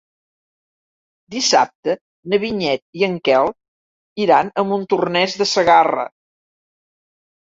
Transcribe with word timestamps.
Dissabte 1.35 1.93
na 2.31 2.39
Vinyet 2.43 2.83
i 3.01 3.05
en 3.09 3.19
Quel 3.29 3.51
iran 4.25 4.49
a 4.61 4.65
Montornès 4.69 5.37
de 5.43 5.47
Segarra. 5.53 6.07